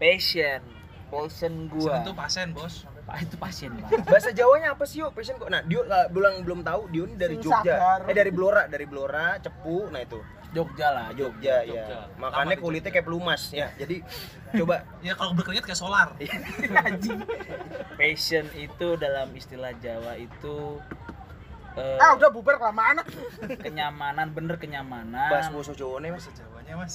[0.00, 0.64] passion
[1.12, 2.88] passion gua Itu pasien, Bos.
[3.04, 5.12] Pak itu pasien pak Bahasa Jawanya apa sih, yuk?
[5.12, 5.52] Passion kok.
[5.52, 8.00] Nah, Dio lah, belum belum tahu Dio ini dari Jogja.
[8.08, 9.92] Eh dari Blora, dari Blora, Cepu.
[9.92, 10.16] Nah, itu.
[10.50, 12.10] Jogja lah Jogja, ya.
[12.18, 13.70] Makanya kulitnya kayak pelumas ya.
[13.74, 14.02] Jadi
[14.58, 16.08] coba Ya kalau berkeringat kayak solar.
[17.98, 20.80] passion itu dalam istilah Jawa itu
[21.78, 23.02] eh, Ah udah bubar kelamaan.
[23.62, 26.26] kenyamanan bener kenyamanan bahas bosok cowoknya Mas.
[26.26, 26.94] Bahasa Jawanya, Mas.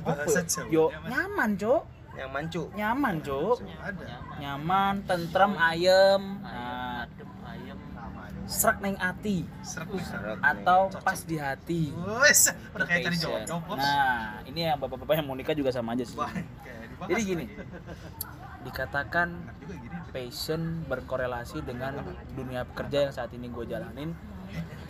[0.00, 0.44] Bahasa ya?
[0.44, 1.10] Jawanya, yo Mas.
[1.12, 1.82] nyaman cok
[2.14, 2.62] Yang mancu.
[2.72, 4.04] nyaman cok Ada.
[4.38, 7.13] nyaman tentrem ayem nah, ayam
[8.44, 9.48] serak neng ati.
[9.64, 9.88] Serak.
[10.40, 11.92] Atau pas di hati.
[12.24, 13.78] Wes, udah kayak cari jodoh, Bos.
[13.80, 16.16] nah ini yang bapak-bapak yang mau nikah juga sama aja sih.
[17.08, 17.46] Jadi gini
[18.64, 19.28] dikatakan
[20.10, 22.00] passion berkorelasi dengan
[22.32, 24.16] dunia pekerja yang saat ini gue jalanin.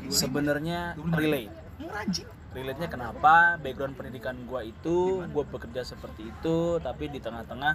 [0.07, 2.29] Sebenarnya relate Rajin.
[2.55, 2.79] relate.
[2.79, 3.59] Nya kenapa?
[3.59, 7.75] Background pendidikan gue itu gue bekerja seperti itu tapi di tengah-tengah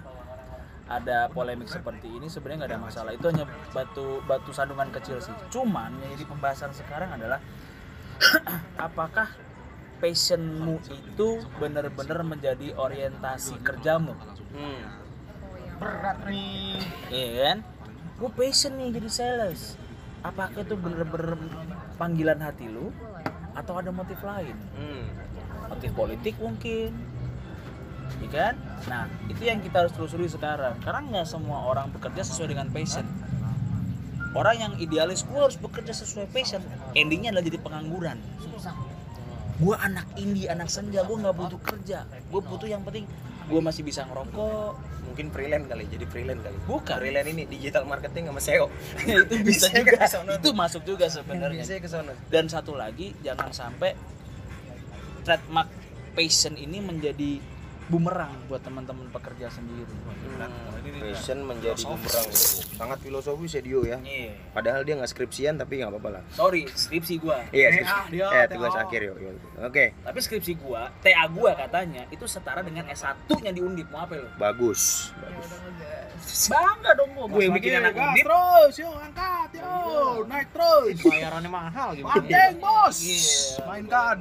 [0.90, 5.30] ada polemik seperti ini sebenarnya nggak ada masalah itu hanya batu batu sandungan kecil sih
[5.48, 7.38] cuman yang jadi pembahasan sekarang adalah
[8.76, 9.30] apakah
[9.96, 14.12] passionmu itu benar-benar menjadi orientasi kerjamu
[14.50, 14.82] Hmm.
[15.78, 16.74] Berat nih.
[17.06, 17.58] Iya kan?
[18.18, 19.78] Gue passion nih jadi sales.
[20.20, 21.38] apakah itu bener-bener
[21.96, 22.92] panggilan hati lu
[23.54, 25.06] atau ada motif lain Hmm.
[25.66, 26.92] motif politik mungkin
[28.18, 28.54] ya kan?
[28.90, 30.74] Nah itu yang kita harus telusuri sekarang.
[30.82, 33.06] Karena nggak semua orang bekerja sesuai dengan passion.
[34.30, 36.62] Orang yang idealis gue harus bekerja sesuai passion.
[36.94, 38.18] Endingnya adalah jadi pengangguran.
[39.60, 42.06] Gue anak indie anak senja gue nggak butuh kerja.
[42.30, 43.04] Gue butuh yang penting
[43.50, 44.78] gue masih bisa ngerokok.
[45.10, 46.54] Mungkin freelance kali, jadi freelance kali.
[46.70, 46.96] Bukan.
[47.02, 48.70] Freelance ini digital marketing sama SEO.
[49.26, 50.38] itu bisa Bisa juga.
[50.38, 51.66] itu masuk juga sebenarnya.
[52.30, 53.98] Dan satu lagi jangan sampai
[55.26, 55.68] trademark
[56.14, 57.42] passion ini menjadi
[57.90, 59.90] bumerang buat teman-teman pekerja sendiri
[61.02, 62.28] Passion menjadi bumerang.
[62.72, 63.98] Sangat filosofis ya Dio ya.
[64.00, 64.32] Iya.
[64.50, 66.22] Padahal dia nggak skripsian tapi nggak apa-apa lah.
[66.30, 67.94] sorry skripsi gua Iya, skripsi.
[68.10, 68.54] dia, eh, TA.
[68.54, 69.16] tugas akhir yuk.
[69.18, 69.34] yuk.
[69.60, 74.00] Oke, tapi skripsi gua TA gua katanya itu setara dengan S1 nya di Undip mau
[74.00, 75.10] apa lo bagus.
[75.12, 75.50] Bagus.
[76.46, 79.68] bangga dong gua gue yang bikin anak Gas Undip terus, yuk angkat, yo,
[80.24, 80.94] naik terus.
[81.02, 83.24] bayarannya mahal gimana Banteng bos, Iya.
[83.66, 84.18] mainkan.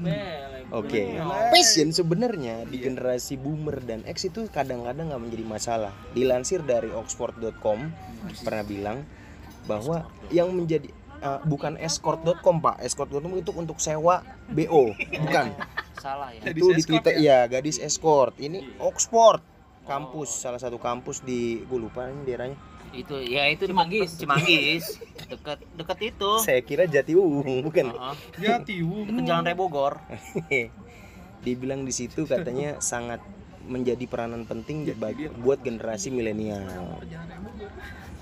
[0.69, 1.01] Oke.
[1.49, 5.91] Passion sebenarnya di generasi boomer dan X itu kadang-kadang nggak menjadi masalah.
[6.15, 7.91] Dilansir dari oxford.com
[8.47, 9.03] pernah bilang
[9.67, 10.87] bahwa yang menjadi
[11.19, 12.79] uh, bukan escort.com pak.
[12.79, 15.51] Escort.com itu untuk sewa bo bukan?
[15.99, 16.55] Salah ya.
[16.55, 17.43] Itu di twitter ya?
[17.51, 18.39] gadis escort.
[18.39, 19.43] Ini Oxford
[19.83, 22.55] kampus salah satu kampus di gue lupa ini daerahnya.
[22.95, 24.15] Itu ya itu Cimanggis.
[24.15, 24.95] Cimanggis.
[25.27, 26.31] Dekat dekat itu.
[26.39, 27.91] Saya kira Jatiwung bukan?
[27.91, 28.15] Heeh.
[28.39, 29.99] Jati dekat Jalan Raya Bogor.
[31.43, 33.19] Dibilang di situ katanya sangat
[33.67, 36.63] menjadi peranan penting bagi- buat generasi milenial.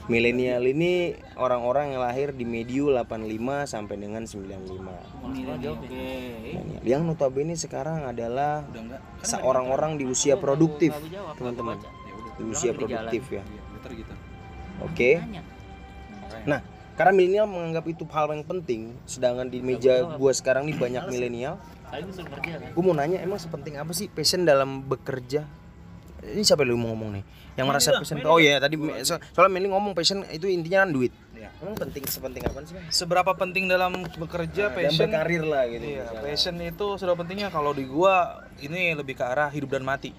[0.08, 4.96] Milenial ini orang-orang yang lahir di medio 85 sampai dengan 95.
[5.28, 5.76] Milenial.
[6.88, 8.64] Yang notabene sekarang adalah
[9.20, 10.96] seorang orang di usia produktif,
[11.36, 11.76] teman-teman.
[12.40, 13.44] Di usia produktif ya.
[13.44, 14.14] Gitu.
[14.80, 15.12] Oke.
[16.48, 16.64] Nah,
[16.96, 21.60] karena milenial menganggap itu hal yang penting, sedangkan di meja gua sekarang nih banyak milenial.
[21.88, 25.48] Tadi gue suruh kerja kan Gue mau nanya emang sepenting apa sih passion dalam bekerja?
[26.28, 27.24] Ini siapa yang lu mau ngomong nih?
[27.56, 31.14] Yang merasa passion Oh iya tadi so, soalnya Meli ngomong passion itu intinya kan duit.
[31.38, 31.50] Iya.
[31.62, 32.74] Emang penting sepenting apa sih?
[32.76, 32.86] Bang?
[32.90, 35.08] Seberapa penting dalam bekerja Dan passion?
[35.08, 35.86] berkarir lah gitu.
[35.86, 36.22] Iya, misalnya.
[36.26, 40.12] passion itu sudah pentingnya kalau di gua ini lebih ke arah hidup dan mati.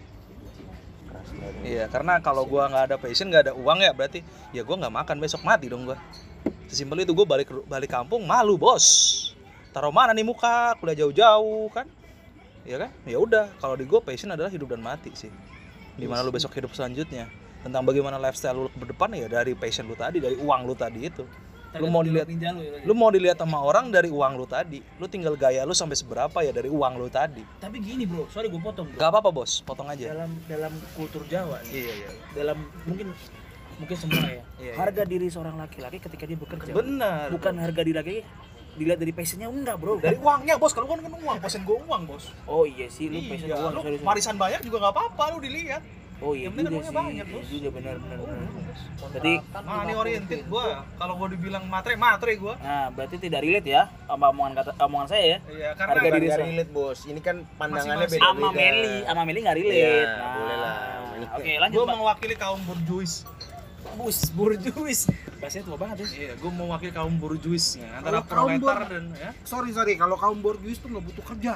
[1.67, 4.23] Iya, karena kalau gua nggak ada passion, nggak ada uang ya berarti
[4.55, 5.99] ya gua nggak makan besok mati dong gua.
[6.71, 8.87] Sesimpel itu gua balik balik kampung malu bos.
[9.71, 10.75] Taruh mana nih muka?
[10.81, 11.87] Kuliah jauh-jauh kan?
[12.65, 12.91] Iya kan?
[13.05, 15.31] Ya udah, kalau di gua passion adalah hidup dan mati sih.
[15.95, 17.27] Di mana lu besok hidup selanjutnya
[17.59, 21.05] tentang bagaimana lifestyle lu ke depan ya dari passion lu tadi, dari uang lu tadi
[21.05, 21.25] itu.
[21.77, 22.25] Lu mau dilihat
[22.81, 24.81] lu mau dilihat sama orang dari uang lu tadi.
[24.97, 27.45] Lu tinggal gaya lu sampai seberapa ya dari uang lu tadi.
[27.61, 28.97] tapi gini bro sorry gue potong bro.
[28.97, 30.17] Gak apa-apa bos, potong aja.
[30.17, 32.09] dalam dalam kultur Jawa nih, Iya iya.
[32.33, 32.57] dalam
[32.89, 33.13] mungkin
[33.79, 37.31] mungkin semua ya Iya, harga diri seorang laki-laki ketika dia bekerja Benar.
[37.31, 38.17] bukan harga diri laki
[38.79, 42.03] dilihat dari passionnya enggak bro dari uangnya bos kalau kan kan uang passion gue uang
[42.05, 44.07] bos oh iya sih lu passion iya uang lu sorry, sorry.
[44.07, 45.83] marisan banyak juga nggak apa-apa lu dilihat
[46.19, 47.47] oh iya yang juga sih banyak, iya bos.
[47.47, 48.51] juga benar benar benar.
[48.99, 50.65] Oh, jadi nah ini oriented gua
[50.95, 55.09] kalau gua dibilang matre matre gua nah berarti tidak relate ya sama omongan kata omongan
[55.09, 56.49] saya ya iya Harga karena diri Bukan nggak saya.
[56.49, 56.99] relate bos.
[57.05, 58.27] Ini kan pandangannya beda-beda.
[58.27, 60.75] sama Meli sama Meli nggak relate Iya, nah, boleh lah.
[61.35, 61.97] oke lanjut gua Pak.
[61.97, 63.13] mewakili kaum burjuis
[63.95, 65.01] bus burjuis.
[65.39, 66.07] Bahasanya tua banget ya.
[66.09, 69.31] Iya gua mewakili kaum burjuis ya, antara Kalau kaum proletar bur- dan ya.
[69.43, 69.95] Sorry sorry.
[69.95, 71.55] Kalau kaum borjuis tuh nggak butuh kerja.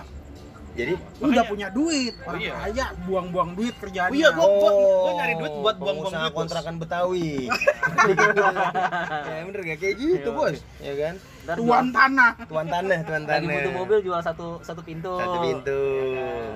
[0.73, 0.97] Jadi?
[1.21, 2.17] Udah punya duit.
[2.17, 2.57] Oh, orang iya.
[2.57, 6.33] kaya buang-buang duit kerjaannya Oh iya, gua- gua- Oh, gua nyari duit buat buang-buang duit,
[6.33, 7.31] kontrakan Betawi.
[9.29, 11.15] ya bener gak kayak gitu bos, ya kan?
[11.45, 12.33] Ntar tuan tanah.
[12.47, 13.55] Tuan tanah, tuan lagi tanah.
[13.59, 15.13] butuh mobil jual satu satu pintu.
[15.13, 15.81] Satu pintu,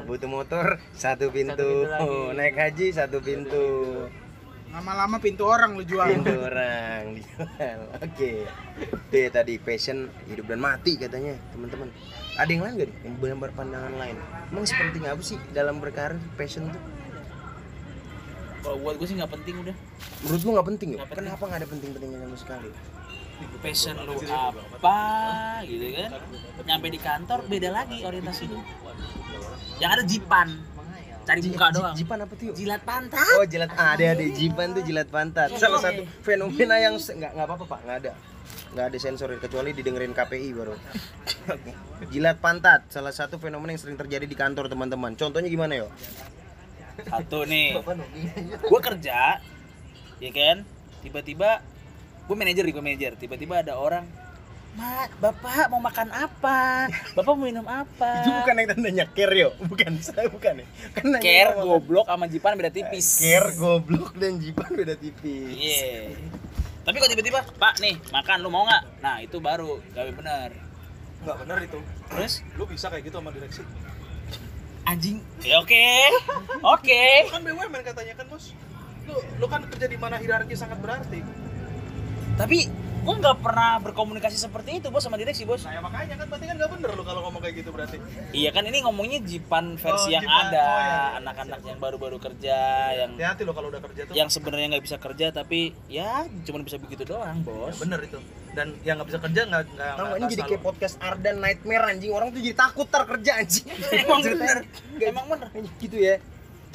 [0.07, 1.87] butuh motor satu pintu, pintu.
[1.87, 2.17] lagi.
[2.33, 3.67] naik haji satu pintu,
[4.75, 7.79] lama-lama pintu orang lu jual pintu orang dijual.
[8.03, 8.45] Oke,
[8.81, 11.89] itu ya tadi passion hidup dan mati katanya teman-teman.
[12.37, 14.17] Ada yang lain gak nih yang benar berpandangan lain?
[14.53, 16.83] Emang sepenting apa sih dalam berkarir passion tuh?
[18.67, 19.77] kalau buat gue sih nggak penting udah
[20.27, 21.07] Menurut lu nggak penting ya?
[21.07, 22.71] Kenapa nggak ada penting-pentingnya sama sekali?
[23.61, 25.01] passion lu apa
[25.69, 26.11] gitu kan
[26.65, 28.57] nyampe di kantor beda lagi orientasi lu
[29.77, 30.57] yang ada jipan
[31.27, 31.95] cari muka doang.
[31.99, 32.55] Jipan apa tuh?
[32.55, 33.37] jilat pantat.
[33.37, 34.25] Oh jilat ah, ada ada.
[34.31, 35.51] Jipan tuh jilat pantat.
[35.59, 37.81] Salah satu fenomena yang nggak nggak apa-apa pak.
[37.83, 38.13] Nggak ada.
[38.73, 40.75] Nggak ada sensor kecuali didengerin KPI baru.
[42.15, 45.19] jilat pantat salah satu fenomena yang sering terjadi di kantor teman-teman.
[45.19, 45.89] Contohnya gimana yo?
[46.97, 47.77] satu nih.
[48.65, 49.43] Gue kerja
[50.17, 50.57] ya kan?
[51.05, 51.61] Tiba-tiba
[52.27, 53.13] gue manajer gue manajer.
[53.19, 54.07] Tiba-tiba ada orang
[54.77, 56.85] Mak, bapak mau makan apa?
[57.17, 58.21] Bapak mau minum apa?
[58.21, 60.67] Itu bukan yang tandanya care yo, bukan saya bukan ya.
[60.93, 63.07] Kan care sama- goblok sama jipan beda tipis.
[63.17, 65.49] Care goblok dan jipan beda tipis.
[65.51, 66.13] Iya.
[66.85, 68.83] Tapi kok tiba-tiba, Pak nih makan lu mau nggak?
[69.01, 70.51] Nah itu baru gawe bener.
[71.25, 71.79] Nggak bener itu.
[72.07, 73.65] Terus Lu bisa kayak gitu sama direksi.
[74.85, 75.19] anjing.
[75.41, 75.83] Ya oke,
[76.77, 77.03] oke.
[77.25, 78.53] Lu kan BUMN katanya kan bos.
[79.03, 81.25] Lu, lu kan kerja di mana hierarki sangat berarti.
[82.37, 82.71] Tapi
[83.07, 85.63] gua nggak pernah berkomunikasi seperti itu bos sama direksi bos.
[85.63, 87.97] Nah ya makanya kan berarti kan nggak bener lu kalau ngomong kayak gitu berarti.
[88.33, 90.45] Iya kan ini ngomongnya Jipan versi Oh, yang Jipan.
[90.45, 90.99] ada, Oh, iya.
[91.17, 92.59] anak-anak yang baru-baru kerja,
[92.97, 94.13] yang Hati-hati lo kalau udah kerja tuh.
[94.13, 96.11] yang sebenarnya nggak bisa kerja tapi ya
[96.43, 97.79] cuma bisa begitu doang Ya, bos.
[97.79, 98.19] bener itu.
[98.53, 99.95] Dan yang nggak bisa kerja nggak nggak.
[100.17, 104.21] Ini jadi kayak podcast Ardan Nightmare anjing orang tuh jadi takut tar kerja anjing Emang
[104.27, 104.57] bener,
[104.99, 105.49] emang bener.
[105.77, 106.17] gitu ya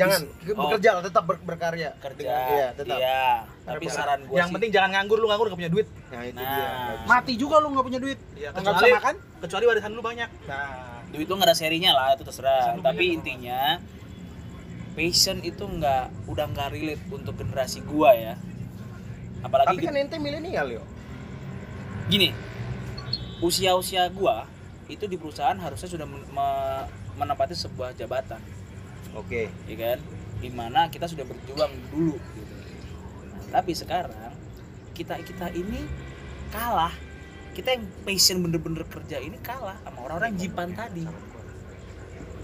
[0.03, 0.57] jangan Oh.
[0.63, 3.45] bekerja lah tetap ber- berkarya Kerja, iya tetap iya.
[3.61, 5.87] Tapi saran gua Yang sih, penting jangan nganggur lu nganggur gak punya duit.
[6.07, 6.49] nah itu Nah.
[6.49, 6.69] dia.
[7.05, 8.19] Mati juga lu nggak punya duit.
[8.33, 9.15] Nggak kecuali bisa makan?
[9.39, 10.29] kecuali warisan lu banyak.
[10.43, 10.69] Nah,
[11.07, 12.51] duit itu nggak ada serinya lah itu terserah.
[12.51, 13.61] Warisan lu Tapi banyak, intinya
[14.91, 18.33] passion itu nggak udah nggak relate untuk generasi gua ya.
[19.41, 20.83] Apalagi tapi kan ente milenial yo
[22.05, 22.29] gini
[23.39, 24.45] usia-usia gua
[24.85, 26.85] itu di perusahaan harusnya sudah men- me-
[27.15, 28.37] menempati sebuah jabatan
[29.15, 29.41] oke.
[29.67, 29.97] Ya kan?
[30.41, 32.53] Di mana kita sudah berjuang dulu gitu.
[33.29, 34.33] Nah, tapi sekarang
[34.97, 35.85] kita kita ini
[36.49, 36.93] kalah.
[37.51, 41.03] Kita yang passion bener-bener kerja ini kalah sama orang-orang jipan tadi.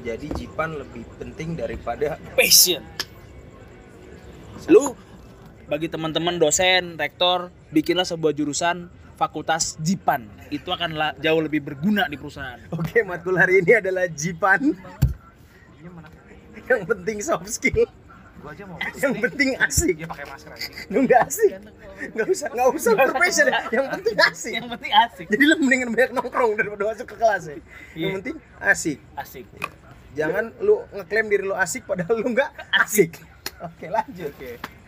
[0.03, 2.83] Jadi Jipan lebih penting daripada passion.
[4.67, 4.93] Lu
[5.67, 10.27] bagi teman-teman dosen rektor bikinlah sebuah jurusan fakultas jipan.
[10.51, 12.59] Itu akan jauh lebih berguna di perusahaan.
[12.75, 14.75] Oke matkul hari ini adalah Jipan
[16.69, 17.87] yang penting soft skill.
[18.37, 18.77] Gua aja mau.
[19.01, 19.95] yang penting asik.
[19.97, 20.69] Dia pakai masker aja.
[20.93, 21.51] lu nggak asik.
[22.13, 24.53] Nggak usah nggak usah profession yang penting asik.
[24.53, 25.25] Yang penting asik.
[25.33, 27.55] Jadi lu mendingan banyak nongkrong daripada masuk ke kelas ya.
[27.57, 27.63] Yang
[27.97, 28.09] Iya.
[28.21, 28.97] penting asik.
[29.17, 29.45] Asik.
[30.13, 33.17] Jangan lu ngeklaim diri lu asik padahal lu nggak asik.
[33.57, 34.33] oke lanjut.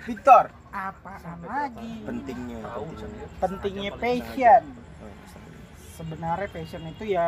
[0.06, 0.46] Victor.
[0.70, 2.06] Apaan lagi?
[2.06, 2.62] pentingnya.
[3.42, 3.92] Pentingnya.
[3.98, 4.64] passion.
[5.98, 7.28] Sebenarnya passion itu ya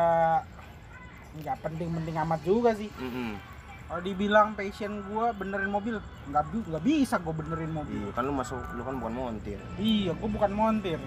[1.42, 2.94] nggak penting-penting amat juga sih.
[2.94, 3.51] Mm-mm.
[3.92, 8.00] Kalau dibilang passion gua benerin mobil, nggak nggak bisa gua benerin mobil.
[8.00, 11.00] Iya, kan lu masuk lu kan bukan montir Iya, gua bukan montir.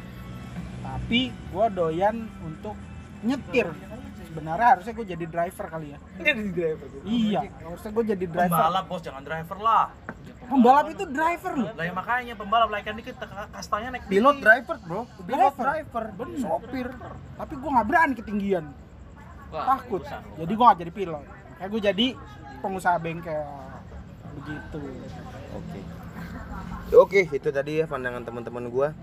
[0.78, 2.76] Tapi gua doyan untuk
[3.24, 3.72] nyetir.
[4.28, 5.98] Sebenarnya harusnya gua jadi driver kali ya.
[6.20, 8.52] jadi driver Iya, harusnya gua jadi driver.
[8.52, 9.86] Pembalap bos jangan driver lah.
[10.44, 11.70] Pembalap itu driver loh.
[11.72, 14.44] Lah ya makanya pembalap laikan dikit ka- kastanya naik pilot tinggi.
[14.44, 15.64] driver bro pilot Driver.
[15.64, 16.36] driver Bener.
[16.38, 16.88] sopir
[17.34, 18.64] Tapi gua nggak berani ketinggian.
[19.48, 20.04] Takut.
[20.36, 21.24] Jadi gua nggak jadi pilot.
[21.56, 22.08] Kayak gua jadi
[22.64, 23.44] pengusaha bengkel.
[24.40, 24.80] Begitu.
[25.52, 25.80] oke.
[26.94, 28.96] Oke itu tadi ya pandangan teman-teman gua.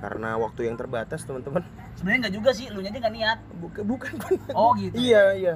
[0.00, 1.62] Karena waktu yang terbatas teman-teman.
[1.94, 3.38] Sebenarnya nggak juga sih lu aja nggak niat.
[3.60, 4.54] Bukan bukan bukan.
[4.56, 4.96] oh gitu.
[4.96, 5.54] Iya iya.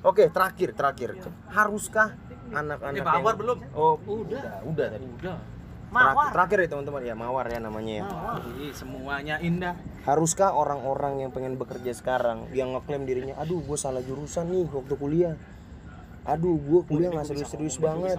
[0.00, 1.20] Oke terakhir terakhir.
[1.52, 2.16] Haruskah
[2.50, 3.58] anak-anak Eh, Pak Akbar belum?
[3.76, 4.64] oh udah.
[4.64, 5.06] udah tadi.
[5.20, 5.38] Udah.
[5.90, 7.02] Terakhir, terakhir ya teman-teman.
[7.02, 8.04] Ya mawar ya namanya ya.
[8.62, 9.74] Ih, semuanya indah.
[10.06, 14.94] Haruskah orang-orang yang pengen bekerja sekarang yang ngeklaim dirinya, aduh gue salah jurusan nih waktu
[14.96, 15.34] kuliah,
[16.24, 18.18] aduh gue kuliah nggak serius-serius banget.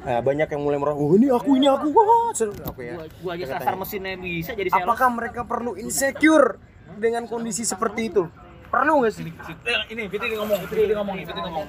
[0.00, 2.56] Nah, banyak yang mulai merasa, oh ini aku ini aku, wah seru.
[2.64, 2.96] Oke ya.
[3.20, 6.56] gua, aja sasar mesinnya bisa jadi sales Apakah mereka perlu insecure
[6.96, 8.24] dengan kondisi seperti itu?
[8.72, 9.28] Perlu nggak sih?
[9.28, 11.66] Eh, ini Fitri ngomong, Fitri ngomong Fitri ngomong.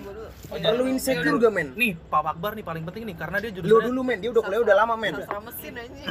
[0.47, 1.67] Perlu insecure gak men?
[1.75, 4.43] Nih, Pak Akbar nih paling penting nih karena dia Lo jurusannya dulu men, dia udah
[4.47, 5.13] kuliah udah lama men.
[5.19, 6.05] mesin aja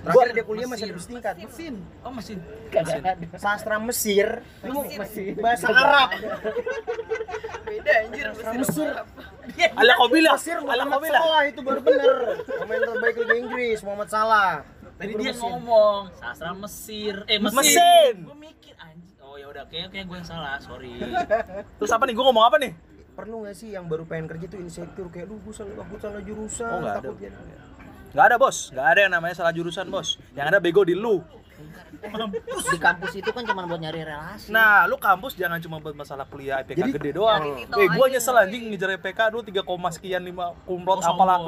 [0.00, 1.34] Terakhir dia kuliah masih habis tingkat.
[1.36, 1.74] mesin.
[2.00, 2.38] Oh, mesin.
[2.72, 3.12] Kagak ada.
[3.36, 4.80] Sastra Mesir, lu
[5.44, 6.08] bahasa Arab.
[7.70, 8.88] beda anjir mesin Mesir,
[9.80, 11.22] Ala kau bilang, Mesir ala kau bilang.
[11.22, 12.16] Salah itu baru bener.
[12.42, 14.52] Pemain terbaik Liga Inggris Muhammad Salah.
[15.00, 18.14] tadi dia ngomong sastra Mesir eh mesin, Mesin.
[18.20, 20.92] gue mikir anjing oh ya udah kayak kayak gue yang salah sorry
[21.80, 22.12] Terus apa nih?
[22.12, 22.76] Gua ngomong apa nih?
[23.16, 26.68] Perlu gak sih yang baru pengen kerja tuh insecure kayak lu gue salah salah jurusan
[26.68, 27.10] Oh, nggak ada.
[28.10, 30.18] Gak ada bos, gak ada yang namanya salah jurusan bos.
[30.34, 31.22] Yang ada bego di lu.
[32.72, 36.24] di kampus itu kan cuma buat nyari relasi Nah, lu kampus jangan cuma buat masalah
[36.24, 37.60] kuliah IPK Jadi- gede doang.
[37.60, 41.44] Eh, gua nyesel anjing ngejar IPK dulu 3, koma sekian 5 kumlot apalah.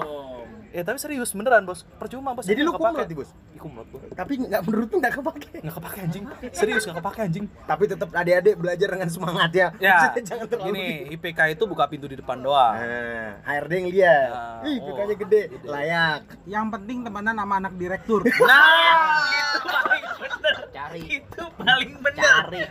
[0.73, 1.85] Eh, tapi serius beneran, Bos.
[2.01, 2.49] Percuma, Bos.
[2.49, 3.29] Jadi lu kumlot, Bos?
[3.53, 4.01] Ih, kumlot gua.
[4.17, 5.49] Tapi nggak menurut lu nggak kepake.
[5.61, 6.25] Nggak kepake anjing.
[6.57, 7.45] Serius nggak kepake anjing.
[7.69, 9.69] Tapi tetap adik-adik belajar dengan semangat ya.
[9.77, 9.97] Ya,
[10.29, 12.73] jangan terlalu gini, IPK itu buka pintu di depan doang.
[12.81, 14.29] Nah, HRD yang lihat.
[14.33, 16.21] Nah, Ih, oh, PK-nya gede, layak.
[16.49, 18.21] Yang penting temenan sama anak direktur.
[18.43, 22.63] Nah, itu paling bener cari itu paling bener cari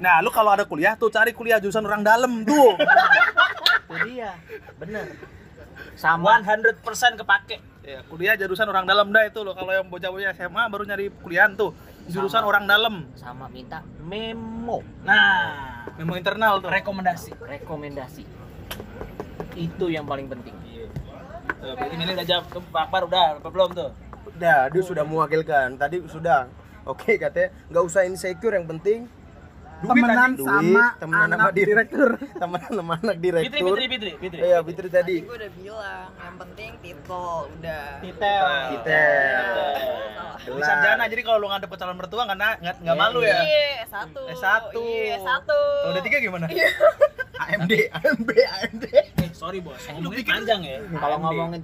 [0.00, 2.74] nah lu kalau ada kuliah tuh cari kuliah jurusan orang dalam tuh.
[2.78, 4.32] itu dia
[4.80, 5.06] bener
[5.98, 6.78] sama 100%
[7.18, 9.52] kepake ya, kuliah jurusan orang dalam dah itu loh.
[9.52, 11.74] Kalau yang bocah-bocah SMA baru nyari kuliahan tuh.
[12.08, 12.48] Jurusan Sama.
[12.48, 12.94] orang dalam.
[13.20, 16.72] sama minta memo nah Memo internal tuh.
[16.72, 18.24] rekomendasi rekomendasi
[19.52, 20.56] itu yang paling penting
[21.58, 23.90] Eh, berarti milih udah jawab ke Pak Akbar udah apa belum tuh
[24.38, 25.74] Dah, dia sudah mewakilkan.
[25.74, 26.46] Tadi sudah.
[26.86, 29.10] Oke, katanya nggak usah insecure yang penting
[29.80, 32.10] temenan duit, sama temenan anak dir- direktur
[32.42, 33.74] temenan sama anak direktur.
[33.74, 34.40] Fitri, Fitri, Fitri.
[34.40, 35.16] Iya, Fitri tadi.
[35.22, 37.84] Gue udah bilang, yang penting titel udah.
[38.02, 39.04] titel Kita.
[40.38, 43.38] Di sarjana jadi kalau lu ngadep ke calon mertua nggak nggak nggak malu ya.
[43.38, 44.22] Iya, satu.
[44.28, 44.62] S1.
[44.74, 45.60] Iya, satu.
[45.60, 46.46] Kalau udah tiga gimana?
[47.48, 48.84] AMD, AMD, AMD.
[48.90, 50.78] Eh, sorry bos, ngomongnya panjang ya.
[50.90, 51.62] Kalau ngomongin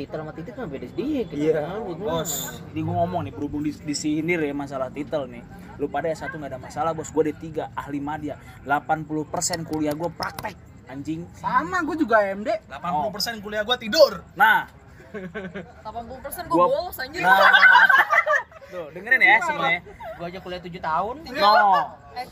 [0.00, 1.36] titel sama titik mah beda sedikit.
[1.36, 1.60] Iya.
[1.92, 2.30] Bos,
[2.72, 5.44] ini gue ngomong nih berhubung di, di sini ya masalah titel nih.
[5.76, 8.40] Lu pada S1 nggak ada masalah bos, gue D3 ahli media.
[8.64, 10.56] 80% kuliah gue praktek
[10.90, 11.22] anjing.
[11.38, 14.26] sama gue juga AMD 80% kuliah gua tidur.
[14.34, 14.66] Nah,
[15.14, 17.22] 80% gue Gua- bolos anjir.
[17.22, 17.38] nah,
[18.74, 19.80] tuh dengerin ya semuanya.
[20.18, 21.14] Gua aja kuliah 7 tahun.
[21.30, 21.54] No,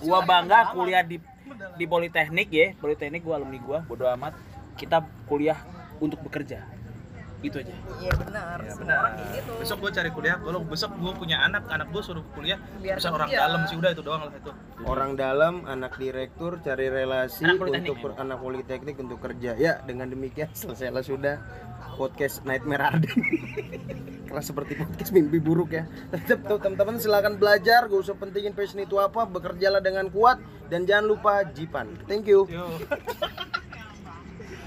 [0.03, 1.23] gua bangga kuliah di
[1.79, 4.35] di Politeknik ya, Politeknik gua alumni gua, bodo amat.
[4.75, 5.59] Kita kuliah
[5.99, 6.63] untuk bekerja.
[7.39, 7.71] Itu aja.
[8.03, 8.57] Iya benar.
[8.59, 8.99] Ya, benar.
[8.99, 9.53] orang kayak gitu.
[9.63, 13.09] Besok gua cari kuliah, kalau besok gua punya anak, anak gua suruh kuliah, Biar bisa
[13.09, 13.39] orang kerja.
[13.47, 14.53] dalam sih udah itu doang lah itu.
[14.83, 19.55] Orang dalam, anak direktur, cari relasi Anak untuk per- anak politeknik untuk kerja.
[19.55, 21.39] Ya, dengan demikian selesailah sudah
[21.95, 23.17] podcast Nightmare Arden.
[24.29, 25.87] Keras seperti podcast mimpi buruk ya.
[26.11, 30.37] Tetap tuh teman-teman silakan belajar, gak usah pentingin passion itu apa, bekerjalah dengan kuat
[30.69, 31.97] dan jangan lupa jipan.
[32.05, 32.45] Thank you.
[32.45, 32.67] Yo.